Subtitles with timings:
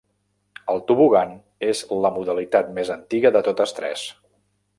[0.73, 1.35] El tobogan
[1.67, 4.09] és la modalitat més antiga de totes tres.